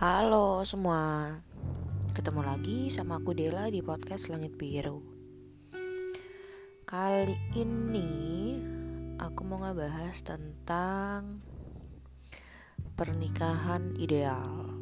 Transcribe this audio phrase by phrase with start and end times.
[0.00, 1.28] Halo semua,
[2.16, 5.04] ketemu lagi sama aku Dela di podcast Langit Biru.
[6.88, 8.56] Kali ini
[9.20, 11.44] aku mau ngebahas tentang
[12.96, 14.72] pernikahan ideal.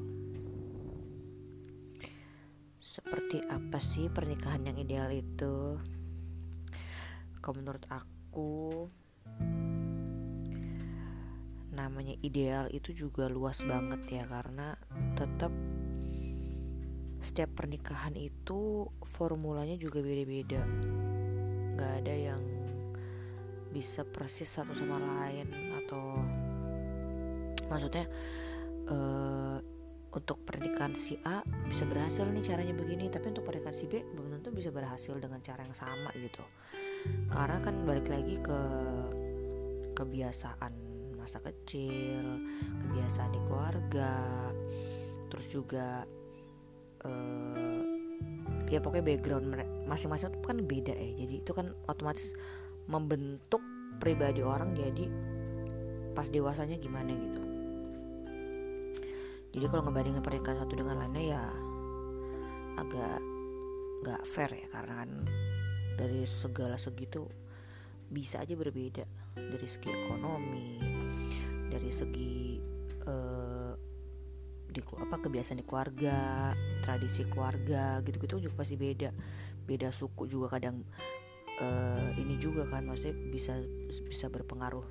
[2.78, 5.82] Seperti apa sih pernikahan yang ideal itu?
[7.42, 8.86] Kalau menurut aku,
[11.78, 14.74] namanya ideal itu juga luas banget ya karena
[15.14, 15.54] tetap
[17.22, 20.62] setiap pernikahan itu formulanya juga beda-beda.
[21.78, 22.42] Nggak ada yang
[23.70, 25.46] bisa persis satu sama lain
[25.84, 26.18] atau
[27.68, 28.08] maksudnya
[28.88, 29.60] uh,
[30.08, 34.40] untuk pernikahan si A bisa berhasil nih caranya begini tapi untuk pernikahan si B belum
[34.40, 36.42] tentu bisa berhasil dengan cara yang sama gitu.
[37.30, 38.60] Karena kan balik lagi ke
[39.94, 40.87] kebiasaan
[41.28, 42.48] masa kecil
[42.88, 44.16] kebiasaan di keluarga
[45.28, 46.08] terus juga
[47.04, 47.84] uh,
[48.72, 49.46] ya pokoknya background
[49.84, 51.08] masing-masing itu kan beda ya.
[51.24, 52.32] Jadi itu kan otomatis
[52.88, 53.60] membentuk
[54.00, 55.04] pribadi orang jadi
[56.16, 57.42] pas dewasanya gimana gitu.
[59.52, 61.44] Jadi kalau ngebandingin pernikahan satu dengan lainnya ya
[62.80, 63.20] agak
[64.00, 65.10] nggak fair ya karena kan
[66.00, 67.28] dari segala segitu
[68.08, 69.04] bisa aja berbeda.
[69.36, 70.97] Dari segi ekonomi
[71.68, 72.58] dari segi
[73.06, 73.72] uh,
[74.68, 76.52] di apa kebiasaan di keluarga
[76.84, 79.10] tradisi keluarga gitu-gitu juga pasti beda.
[79.64, 80.84] Beda suku juga kadang
[81.60, 83.60] uh, ini juga kan maksudnya bisa
[84.08, 84.84] bisa berpengaruh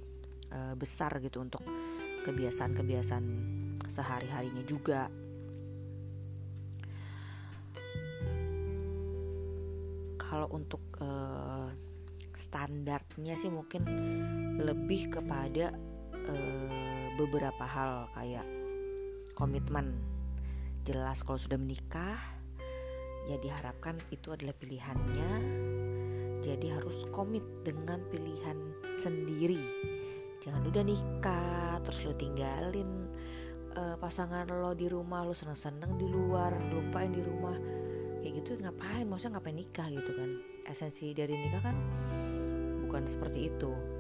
[0.54, 1.62] uh, besar gitu untuk
[2.26, 3.26] kebiasaan-kebiasaan
[3.88, 5.08] sehari-harinya juga.
[10.18, 11.72] Kalau untuk uh,
[12.36, 13.88] standarnya sih mungkin
[14.60, 15.72] lebih kepada
[16.30, 18.46] uh, beberapa hal kayak
[19.34, 19.98] komitmen.
[20.88, 22.16] Jelas kalau sudah menikah
[23.28, 25.32] ya diharapkan itu adalah pilihannya.
[26.46, 28.56] Jadi harus komit dengan pilihan
[28.96, 29.60] sendiri.
[30.40, 33.12] Jangan udah nikah terus lo tinggalin
[33.76, 37.58] uh, pasangan lo di rumah lo seneng-seneng di luar lupain di rumah.
[38.24, 39.04] Kayak gitu ngapain?
[39.10, 40.30] Maksudnya ngapain nikah gitu kan?
[40.64, 41.78] Esensi dari nikah kan
[42.88, 43.97] bukan seperti itu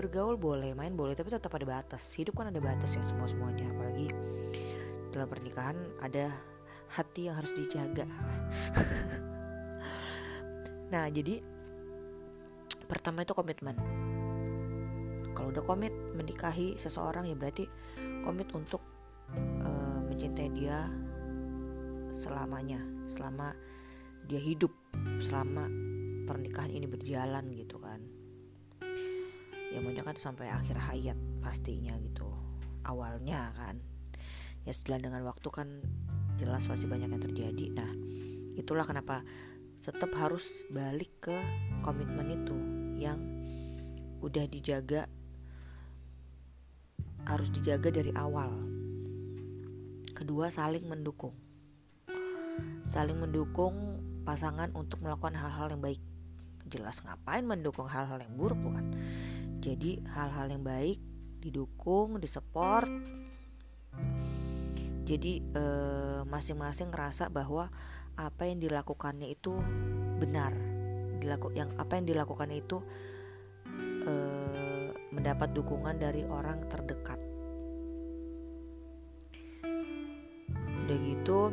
[0.00, 2.16] bergaul boleh main boleh tapi tetap ada batas.
[2.16, 4.08] Hidup kan ada batas ya semua semuanya apalagi
[5.12, 6.32] dalam pernikahan ada
[6.96, 8.08] hati yang harus dijaga.
[10.90, 11.38] Nah jadi
[12.90, 13.78] pertama itu komitmen.
[15.30, 17.64] Kalau udah komit menikahi seseorang ya berarti
[18.26, 18.82] komit untuk
[19.62, 20.90] uh, mencintai dia
[22.10, 23.54] selamanya selama
[24.26, 24.74] dia hidup
[25.22, 25.70] selama
[26.26, 27.78] pernikahan ini berjalan gitu
[29.70, 32.26] ya maunya kan sampai akhir hayat pastinya gitu.
[32.82, 33.78] Awalnya kan.
[34.66, 35.68] Ya setelah dengan waktu kan
[36.36, 37.66] jelas pasti banyak yang terjadi.
[37.70, 37.90] Nah
[38.58, 39.22] itulah kenapa
[39.80, 41.36] tetap harus balik ke
[41.80, 42.56] komitmen itu
[43.00, 43.18] yang
[44.20, 45.08] udah dijaga
[47.24, 48.50] harus dijaga dari awal.
[50.12, 51.32] Kedua saling mendukung.
[52.84, 56.02] Saling mendukung pasangan untuk melakukan hal-hal yang baik.
[56.68, 58.92] Jelas ngapain mendukung hal-hal yang buruk bukan
[59.60, 60.98] jadi hal-hal yang baik
[61.40, 62.88] didukung disupport.
[65.04, 67.68] Jadi eh, masing-masing ngerasa bahwa
[68.16, 69.60] apa yang dilakukannya itu
[70.16, 70.56] benar.
[71.20, 72.80] Dilaku yang apa yang dilakukannya itu
[74.08, 77.20] eh, mendapat dukungan dari orang terdekat.
[80.88, 81.52] Udah gitu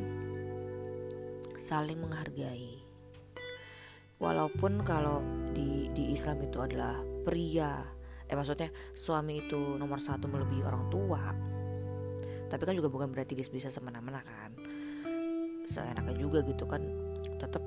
[1.59, 2.79] saling menghargai.
[4.17, 5.21] Walaupun kalau
[5.53, 7.96] di di Islam itu adalah pria
[8.27, 11.31] eh maksudnya suami itu nomor satu melebihi orang tua.
[12.47, 14.51] Tapi kan juga bukan berarti dia bisa semena-mena kan.
[15.67, 16.79] Seenaknya juga gitu kan
[17.39, 17.59] tetap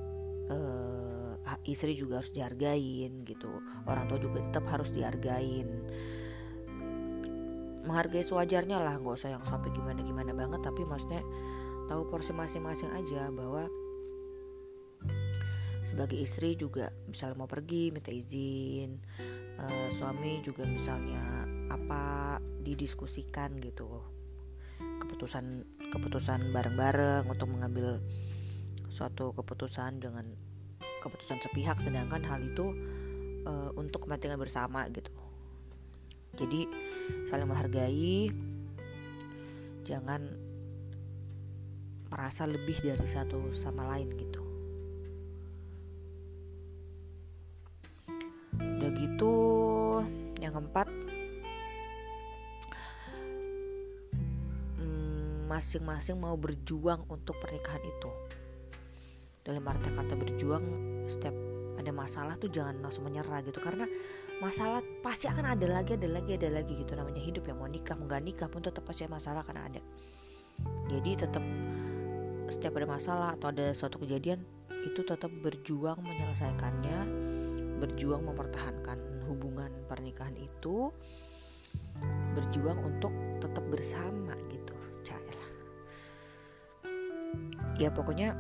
[0.48, 3.60] uh, eh, istri juga harus dihargain gitu.
[3.88, 5.68] Orang tua juga tetap harus dihargain.
[7.84, 10.60] Menghargai sewajarnya lah nggak usah yang sampai gimana gimana banget.
[10.60, 11.24] Tapi maksudnya
[11.88, 13.68] tahu porsi masing-masing aja bahwa
[15.84, 19.00] sebagai istri juga misalnya mau pergi minta izin
[19.60, 23.86] uh, suami juga misalnya apa didiskusikan gitu.
[24.80, 28.00] Keputusan keputusan bareng-bareng untuk mengambil
[28.90, 30.26] suatu keputusan dengan
[31.00, 32.72] keputusan sepihak sedangkan hal itu
[33.44, 35.12] uh, untuk kepentingan bersama gitu.
[36.38, 36.68] Jadi
[37.26, 38.30] saling menghargai
[39.82, 40.30] jangan
[42.10, 44.29] merasa lebih dari satu sama lain gitu
[49.00, 49.34] gitu.
[50.40, 50.88] Yang keempat
[54.76, 58.10] hmm, masing-masing mau berjuang untuk pernikahan itu.
[59.40, 60.64] Dalam arti kata berjuang
[61.08, 61.32] setiap
[61.80, 63.56] ada masalah tuh jangan langsung menyerah gitu.
[63.60, 63.88] Karena
[64.44, 66.92] masalah pasti akan ada lagi ada lagi ada lagi gitu.
[66.96, 69.80] Namanya hidup ya mau nikah mau gak nikah pun tetap pasti masalah akan ada.
[70.92, 71.44] Jadi tetap
[72.50, 74.42] setiap ada masalah atau ada suatu kejadian
[74.82, 77.29] itu tetap berjuang menyelesaikannya
[77.80, 80.92] berjuang mempertahankan hubungan pernikahan itu
[82.36, 85.50] berjuang untuk tetap bersama gitu Caelah
[87.80, 88.36] ya pokoknya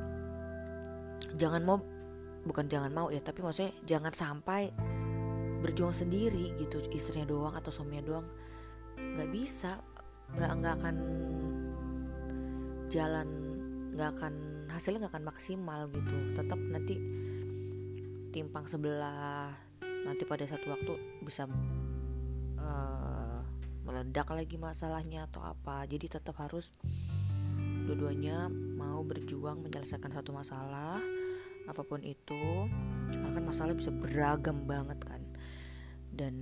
[1.40, 1.80] jangan mau
[2.44, 4.72] bukan jangan mau ya tapi maksudnya jangan sampai
[5.60, 8.26] berjuang sendiri gitu istrinya doang atau suaminya doang.
[8.96, 9.80] Nggak bisa
[10.36, 10.96] nggak nggak akan
[12.88, 13.28] jalan
[13.94, 14.34] nggak akan
[14.72, 16.16] hasilnya nggak akan maksimal gitu.
[16.32, 16.96] Tetap nanti
[18.30, 19.52] timpang sebelah.
[19.82, 21.44] Nanti pada satu waktu bisa
[22.56, 23.42] uh,
[23.84, 25.84] meledak lagi masalahnya atau apa.
[25.90, 26.72] Jadi tetap harus
[27.84, 31.02] dua-duanya mau berjuang menyelesaikan satu masalah
[31.66, 32.70] apa pun itu.
[33.10, 35.22] Karena kan masalah bisa beragam banget kan.
[36.10, 36.34] Dan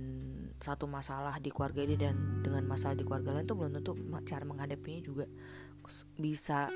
[0.61, 3.97] satu masalah di keluarga ini dan dengan masalah di keluarga lain tuh belum tentu
[4.27, 5.25] cara menghadapinya juga
[6.19, 6.69] bisa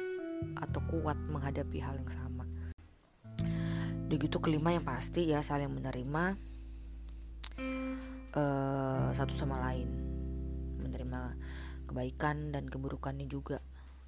[0.57, 2.32] atau kuat menghadapi hal yang sama.
[4.13, 6.37] Udah gitu kelima yang pasti ya saling menerima
[8.37, 9.89] uh, satu sama lain,
[10.85, 11.33] menerima
[11.89, 13.57] kebaikan dan keburukannya juga.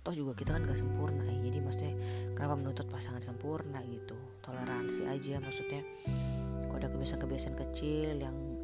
[0.05, 1.97] Toh juga kita kan gak sempurna ya jadi maksudnya
[2.37, 4.13] kenapa menuntut pasangan sempurna gitu?
[4.45, 5.81] Toleransi aja maksudnya
[6.69, 8.61] kalau ada kebiasaan-kebiasaan kecil yang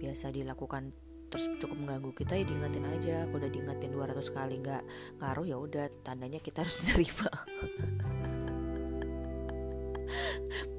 [0.00, 0.96] biasa dilakukan
[1.28, 3.16] terus cukup mengganggu kita ya diingetin aja.
[3.28, 4.82] Kalau udah diingetin 200 kali nggak
[5.20, 7.27] ngaruh ya udah tandanya kita harus nerima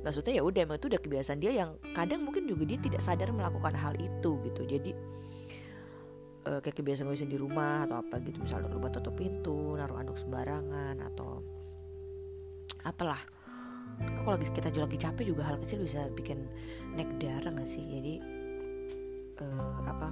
[0.10, 3.30] maksudnya ya udah emang itu udah kebiasaan dia yang kadang mungkin juga dia tidak sadar
[3.30, 4.66] melakukan hal itu gitu.
[4.66, 4.98] Jadi
[6.50, 10.98] uh, kayak kebiasaan-kebiasaan di rumah atau apa gitu misalnya lupa tutup pintu naruh anduk sembarangan
[11.14, 11.46] atau
[12.90, 13.22] apalah.
[14.02, 16.50] Kalau lagi kita lagi capek juga hal kecil bisa bikin
[16.98, 17.86] naik darah gak sih?
[17.86, 18.14] Jadi
[19.46, 20.10] uh, apa?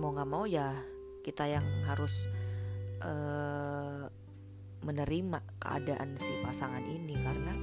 [0.00, 0.72] Mau nggak mau ya
[1.20, 2.24] kita yang harus
[3.04, 4.08] uh,
[4.82, 7.54] menerima keadaan si pasangan ini karena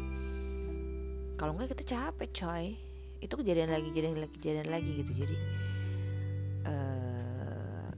[1.36, 2.66] kalau nggak kita capek coy.
[3.20, 5.12] Itu kejadian lagi kejadian lagi kejadian lagi gitu.
[5.16, 5.36] Jadi
[6.68, 7.90] uh,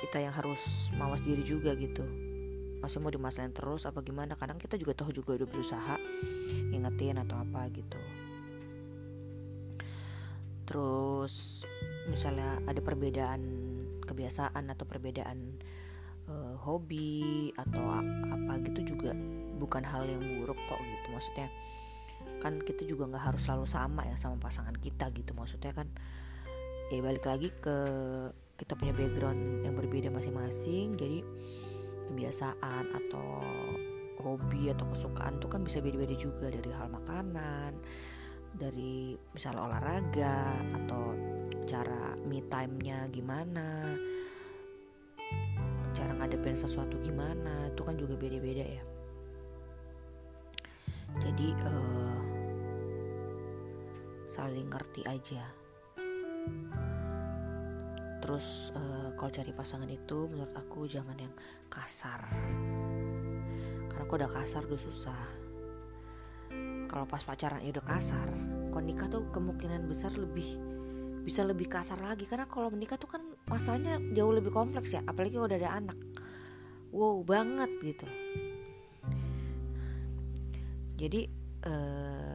[0.00, 2.04] kita yang harus mawas diri juga gitu.
[2.80, 4.36] Masih mau dimasalahin terus apa gimana?
[4.40, 5.96] Kadang kita juga tahu juga udah berusaha
[6.72, 8.00] ngingetin atau apa gitu.
[10.64, 11.66] Terus
[12.08, 13.42] misalnya ada perbedaan
[14.06, 15.60] kebiasaan atau perbedaan
[16.60, 17.82] hobi atau
[18.30, 19.16] apa gitu juga
[19.60, 21.06] bukan hal yang buruk kok gitu.
[21.12, 21.48] Maksudnya
[22.40, 25.32] kan kita juga nggak harus selalu sama ya sama pasangan kita gitu.
[25.36, 25.88] Maksudnya kan
[26.92, 27.76] ya balik lagi ke
[28.60, 30.96] kita punya background yang berbeda masing-masing.
[30.96, 31.24] Jadi
[32.12, 33.40] kebiasaan atau
[34.20, 36.46] hobi atau kesukaan itu kan bisa beda-beda juga.
[36.52, 37.72] Dari hal makanan
[38.50, 41.14] dari misalnya olahraga atau
[41.70, 43.94] cara me time-nya gimana
[46.30, 48.84] ngadepin sesuatu gimana itu kan juga beda-beda ya.
[51.18, 52.22] Jadi uh,
[54.30, 55.42] saling ngerti aja.
[58.22, 61.34] Terus uh, kalau cari pasangan itu menurut aku jangan yang
[61.66, 62.22] kasar.
[63.90, 65.22] Karena kok udah kasar udah susah.
[66.86, 68.30] Kalau pas pacaran ya udah kasar.
[68.70, 70.46] Kalau nikah tuh kemungkinan besar lebih
[71.26, 72.22] bisa lebih kasar lagi.
[72.30, 75.02] Karena kalau menikah tuh kan masalahnya jauh lebih kompleks ya.
[75.10, 75.98] Apalagi kalau udah ada anak
[76.90, 78.06] wow banget gitu.
[81.00, 81.32] Jadi
[81.64, 82.30] uh,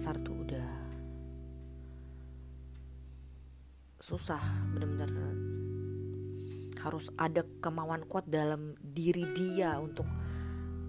[0.00, 0.70] kasar tuh udah
[4.00, 4.40] susah
[4.72, 5.12] bener-bener
[6.80, 10.08] harus ada kemauan kuat dalam diri dia untuk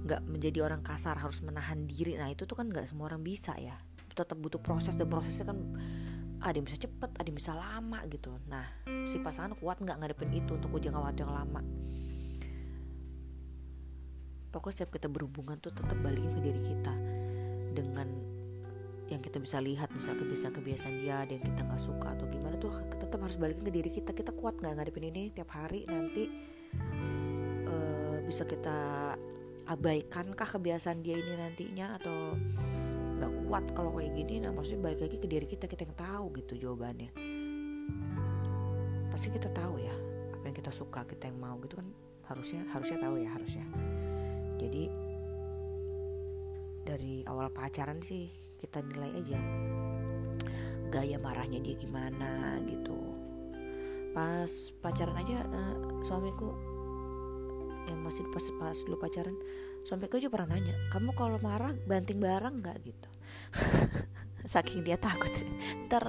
[0.07, 2.15] nggak menjadi orang kasar harus menahan diri.
[2.15, 3.75] Nah itu tuh kan nggak semua orang bisa ya
[4.21, 5.59] tetap butuh proses dan prosesnya kan
[6.41, 8.33] ada yang bisa cepet ada yang bisa lama gitu.
[8.49, 8.65] Nah
[9.05, 11.61] si pasangan kuat nggak ngadepin itu untuk jangka waktu yang lama.
[14.51, 16.93] Pokoknya setiap kita berhubungan tuh tetap balikin ke diri kita
[17.71, 18.07] dengan
[19.07, 22.71] yang kita bisa lihat misal kebiasaan-kebiasaan dia ada yang kita nggak suka atau gimana tuh
[22.95, 24.11] tetap harus balikin ke diri kita.
[24.11, 26.27] Kita kuat nggak ngadepin ini tiap hari nanti
[27.69, 29.13] uh, bisa kita
[29.69, 32.35] abaikan kah kebiasaan dia ini nantinya atau
[33.21, 36.25] nggak kuat kalau kayak gini nah maksudnya balik lagi ke diri kita kita yang tahu
[36.41, 37.13] gitu jawabannya.
[39.13, 39.93] Pasti kita tahu ya
[40.33, 41.85] apa yang kita suka kita yang mau gitu kan
[42.25, 43.65] harusnya harusnya tahu ya harusnya.
[44.57, 44.83] Jadi
[46.81, 49.37] dari awal pacaran sih kita nilai aja
[50.89, 52.97] gaya marahnya dia gimana gitu.
[54.17, 54.49] Pas
[54.81, 56.49] pacaran aja uh, suamiku
[57.85, 59.37] yang masih pas pas dulu pacaran
[59.83, 62.77] suamiku aja pernah nanya kamu kalau marah banting barang nggak?
[62.85, 63.10] gitu
[64.53, 65.31] saking dia takut.
[65.87, 66.03] Ntar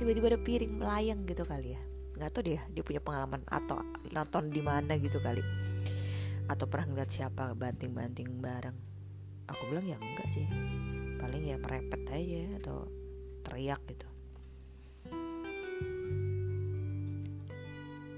[0.00, 1.80] tiba-tiba ada piring melayang gitu kali ya.
[2.18, 3.78] Nggak tahu deh dia punya pengalaman atau
[4.10, 5.42] nonton di mana gitu kali.
[6.50, 8.76] Atau pernah ngeliat siapa banting-banting barang.
[9.52, 10.46] Aku bilang ya enggak sih.
[11.18, 12.88] Paling ya merepet aja atau
[13.46, 14.08] teriak gitu.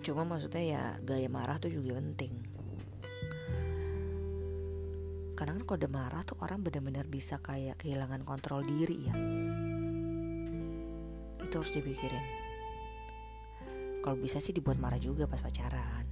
[0.00, 2.39] Cuma maksudnya ya gaya marah tuh juga penting
[5.40, 9.14] karena kan udah marah tuh orang benar-benar bisa kayak kehilangan kontrol diri ya.
[11.40, 12.20] Itu harus dipikirin.
[14.04, 16.04] Kalau bisa sih dibuat marah juga pas pacaran.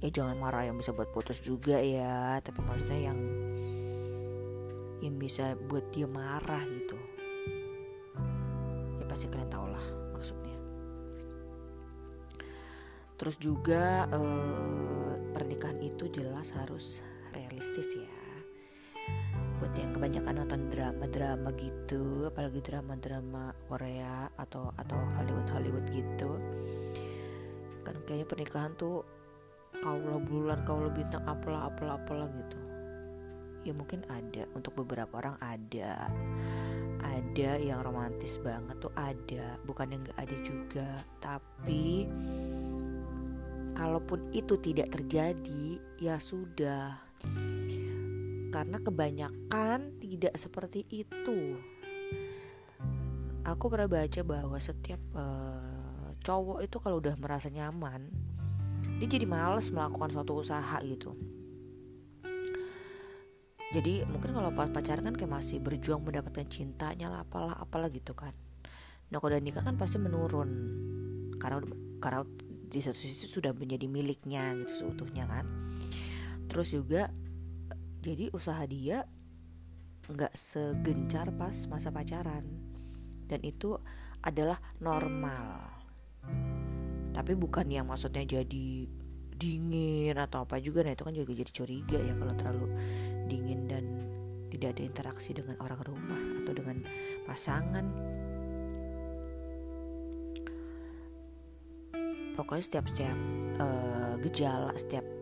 [0.00, 3.20] Ya jangan marah yang bisa buat putus juga ya tapi maksudnya yang
[5.04, 6.96] yang bisa buat dia marah gitu.
[8.96, 9.84] Ya pasti kalian tau lah
[10.16, 10.56] maksudnya.
[13.20, 17.04] Terus juga eh, pernikahan itu jelas harus
[17.56, 18.12] realistis ya.
[19.56, 26.36] Buat yang kebanyakan nonton drama-drama gitu apalagi drama-drama Korea atau atau Hollywood Hollywood gitu
[27.80, 29.08] kan kayaknya pernikahan tuh
[29.80, 32.60] kaulah bulan kaulah bintang apalah apalah apalah gitu.
[33.64, 36.12] Ya mungkin ada untuk beberapa orang ada.
[37.00, 40.90] Ada yang romantis banget tuh ada bukan yang nggak ada juga.
[41.24, 42.04] Tapi
[43.72, 47.05] kalaupun itu tidak terjadi ya sudah
[48.56, 51.60] karena kebanyakan tidak seperti itu.
[53.46, 58.10] Aku pernah baca bahwa setiap uh, cowok itu kalau udah merasa nyaman
[58.96, 61.12] dia jadi males melakukan suatu usaha gitu.
[63.76, 68.16] Jadi mungkin kalau pas pacaran kan kayak masih berjuang mendapatkan cintanya lah apalah apalah gitu
[68.16, 68.32] kan.
[69.12, 70.48] Nah kalau udah nikah kan pasti menurun.
[71.36, 71.60] Karena
[72.00, 72.24] karena
[72.66, 75.46] di satu sisi sudah menjadi miliknya gitu seutuhnya kan
[76.56, 77.12] terus juga
[78.00, 79.04] jadi usaha dia
[80.08, 82.48] nggak segencar pas masa pacaran.
[83.28, 83.76] Dan itu
[84.24, 85.68] adalah normal.
[87.12, 88.88] Tapi bukan yang maksudnya jadi
[89.36, 90.80] dingin atau apa juga.
[90.80, 92.66] Nah itu kan juga jadi curiga ya kalau terlalu
[93.28, 93.84] dingin dan
[94.48, 96.80] tidak ada interaksi dengan orang rumah atau dengan
[97.28, 97.84] pasangan.
[102.32, 103.18] Pokoknya setiap-setiap
[103.60, 105.15] uh, gejala setiap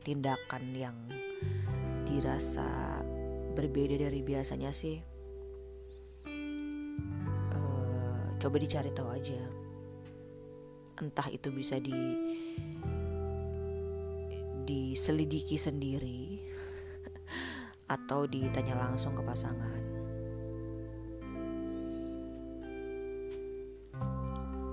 [0.00, 0.96] tindakan yang
[2.08, 3.00] dirasa
[3.52, 4.96] berbeda dari biasanya sih
[7.54, 9.40] uh, coba dicari tahu aja.
[11.00, 11.96] Entah itu bisa di
[14.64, 16.44] diselidiki sendiri
[17.94, 19.82] atau ditanya langsung ke pasangan.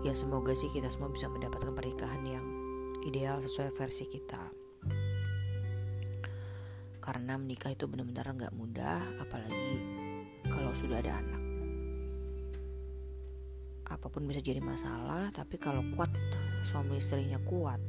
[0.05, 2.45] Ya semoga sih kita semua bisa mendapatkan pernikahan yang
[3.03, 4.66] ideal sesuai versi kita
[7.07, 9.79] karena menikah itu benar-benar nggak mudah apalagi
[10.51, 11.43] kalau sudah ada anak
[13.87, 16.11] apa pun bisa jadi masalah tapi kalau kuat
[16.67, 17.79] suami istrinya kuat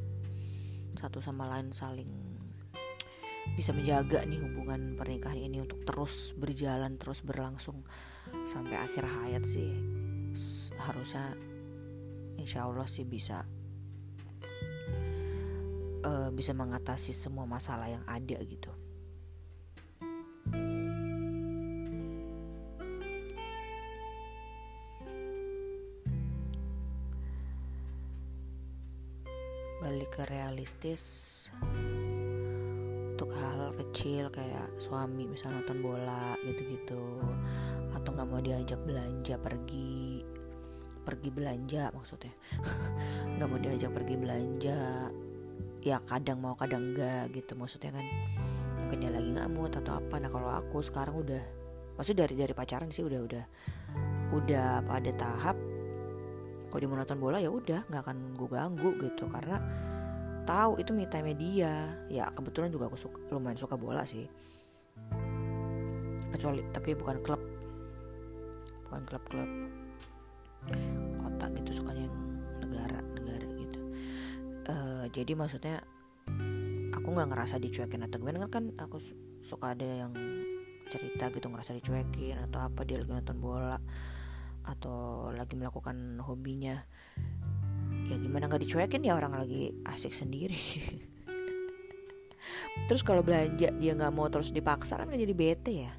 [0.95, 2.07] satu sama lain saling
[3.59, 7.83] bisa menjaga nih hubungan pernikahan ini untuk terus berjalan terus berlangsung
[8.47, 9.75] sampai akhir hayat sih
[10.79, 11.35] harusnya
[12.39, 13.43] insya Allah sih bisa
[16.07, 18.71] uh, bisa mengatasi semua masalah yang ada gitu.
[29.89, 31.01] Balik ke realistis
[33.09, 37.17] untuk hal-hal kecil kayak suami misalnya nonton bola gitu-gitu
[37.97, 40.21] atau nggak mau diajak belanja pergi
[41.01, 42.29] pergi belanja maksudnya.
[43.33, 45.09] Nggak mau diajak pergi belanja
[45.81, 48.05] ya kadang mau kadang enggak gitu maksudnya kan.
[48.85, 50.21] Mungkin dia lagi mood atau apa.
[50.21, 51.41] Nah kalau aku sekarang udah
[51.97, 53.45] maksud dari dari pacaran sih udah udah
[54.37, 55.57] udah pada tahap
[56.69, 59.25] kalau dia mau nonton bola ya udah nggak akan gue ganggu gitu.
[59.25, 59.57] Karena
[60.45, 61.97] tahu itu me time dia.
[62.07, 64.29] Ya kebetulan juga aku suka, lumayan suka bola sih.
[66.29, 67.41] Kecuali tapi bukan klub.
[68.85, 69.49] Bukan klub-klub
[71.21, 72.17] kota gitu sukanya yang
[72.61, 73.79] negara-negara gitu.
[74.69, 75.81] Uh, jadi maksudnya
[76.93, 78.45] aku nggak ngerasa dicuekin atau gimana.
[78.49, 79.01] Kan aku
[79.41, 80.11] suka ada yang
[80.89, 83.77] cerita gitu ngerasa dicuekin atau apa dia lagi nonton bola
[84.69, 86.85] atau lagi melakukan hobinya
[88.09, 90.57] ya gimana nggak dicuekin ya orang lagi asik sendiri.
[92.89, 95.93] Terus kalau belanja dia nggak mau terus dipaksa kan jadi bete ya?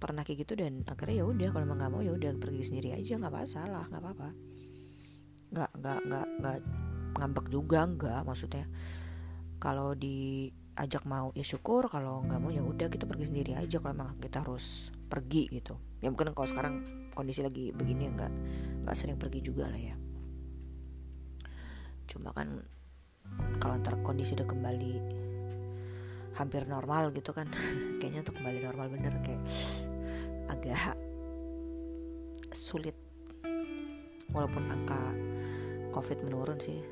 [0.00, 2.96] Pernah kayak gitu dan akhirnya ya udah kalau emang nggak mau ya udah pergi sendiri
[2.96, 4.28] aja nggak masalah nggak apa-apa.
[5.52, 6.58] Nggak nggak nggak nggak
[7.16, 8.64] ngambek juga nggak maksudnya
[9.56, 13.92] kalau diajak mau ya syukur kalau nggak mau ya udah kita pergi sendiri aja kalau
[13.92, 15.76] emang kita harus pergi gitu.
[16.00, 18.32] Ya mungkin kalau sekarang kondisi lagi begini ya nggak
[18.84, 19.96] nggak sering pergi juga lah ya.
[22.04, 22.60] Cuma kan
[23.58, 24.92] kalau ntar kondisi udah kembali
[26.36, 27.48] hampir normal gitu kan
[27.98, 29.42] kayaknya untuk kembali normal bener kayak
[30.52, 30.94] agak
[32.52, 32.94] sulit.
[34.30, 35.00] Walaupun angka
[35.96, 36.84] covid menurun sih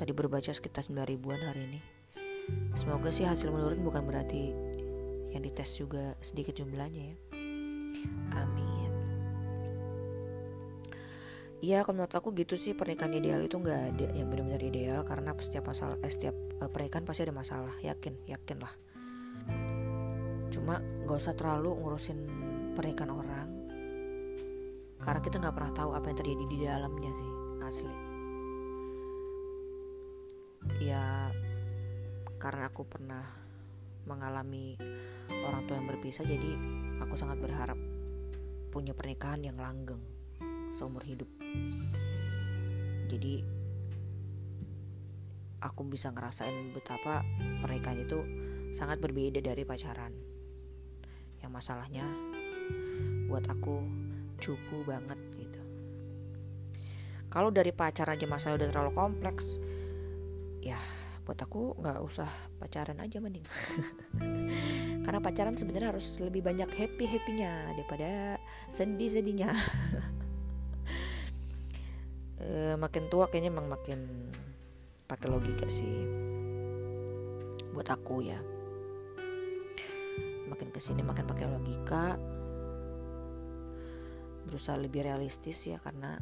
[0.00, 1.80] tadi berbaca sekitar 9 ribuan hari ini.
[2.78, 4.54] Semoga sih hasil menurun bukan berarti
[5.34, 7.16] yang dites juga sedikit jumlahnya ya.
[8.38, 8.75] Amin
[11.66, 15.34] Iya, kalau menurut aku gitu sih pernikahan ideal itu nggak ada yang benar-benar ideal karena
[15.42, 18.70] setiap masalah, eh, setiap uh, pernikahan pasti ada masalah, yakin, yakin lah.
[20.54, 22.22] Cuma nggak usah terlalu ngurusin
[22.78, 23.48] pernikahan orang,
[25.02, 27.32] karena kita nggak pernah tahu apa yang terjadi di dalamnya sih,
[27.66, 27.96] asli.
[30.86, 31.34] Ya,
[32.38, 33.26] karena aku pernah
[34.06, 34.78] mengalami
[35.42, 36.54] orang tua yang berpisah, jadi
[37.02, 37.78] aku sangat berharap
[38.70, 39.98] punya pernikahan yang langgeng
[40.70, 41.35] seumur hidup
[43.06, 43.40] jadi
[45.64, 47.24] aku bisa ngerasain betapa
[47.64, 48.18] pernikahan itu
[48.76, 50.12] sangat berbeda dari pacaran.
[51.40, 52.06] Yang masalahnya
[53.26, 53.82] buat aku
[54.38, 55.62] cupu banget gitu.
[57.32, 59.58] Kalau dari pacaran aja masalah udah terlalu kompleks
[60.62, 60.78] ya
[61.26, 62.30] buat aku nggak usah
[62.62, 63.42] pacaran aja mending.
[65.04, 68.38] Karena pacaran sebenarnya harus lebih banyak happy happynya daripada
[68.70, 69.50] sedih sedihnya
[72.46, 74.30] e, makin tua kayaknya emang makin
[75.10, 76.06] pakai logika sih.
[77.74, 78.38] Buat aku ya.
[80.46, 82.16] Makin ke sini makin pakai logika.
[84.46, 86.14] Berusaha lebih realistis ya karena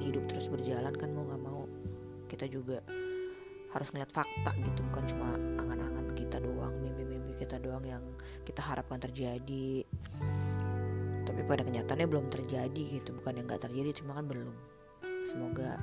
[0.00, 1.64] hidup terus berjalan kan mau nggak mau
[2.28, 2.80] kita juga
[3.76, 4.80] harus ngeliat fakta gitu.
[4.88, 8.04] Bukan cuma angan-angan kita doang mimpi-mimpi kita doang yang
[8.48, 9.84] kita harapkan terjadi.
[11.24, 13.16] Tapi pada kenyataannya belum terjadi gitu.
[13.20, 14.73] Bukan yang nggak terjadi cuma kan belum
[15.24, 15.80] semoga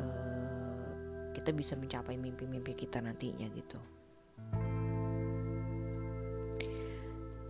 [0.00, 0.90] uh,
[1.36, 3.78] kita bisa mencapai mimpi-mimpi kita nantinya gitu.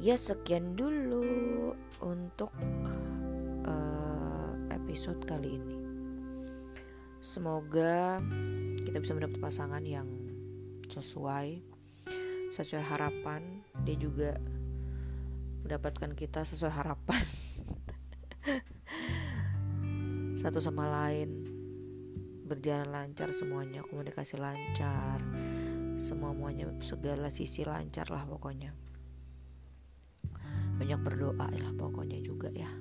[0.00, 2.50] Ya sekian dulu untuk
[3.68, 5.78] uh, episode kali ini.
[7.20, 8.18] Semoga
[8.80, 10.08] kita bisa mendapat pasangan yang
[10.88, 11.62] sesuai
[12.50, 14.34] sesuai harapan dia juga
[15.62, 17.22] mendapatkan kita sesuai harapan
[20.40, 21.44] satu sama lain
[22.48, 25.20] berjalan lancar semuanya komunikasi lancar
[26.00, 28.72] semuanya segala sisi lancar lah pokoknya
[30.80, 32.72] banyak berdoa lah pokoknya juga ya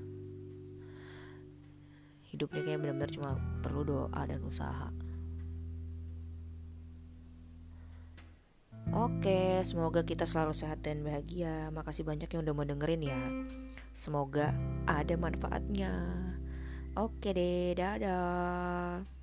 [2.31, 4.87] hidupnya kayak benar-benar cuma perlu doa dan usaha
[8.89, 11.69] Oke, semoga kita selalu sehat dan bahagia.
[11.69, 13.21] Makasih banyak yang udah mau dengerin ya.
[13.93, 14.49] Semoga
[14.89, 15.93] ada manfaatnya.
[16.97, 19.18] Oke deh, dadah.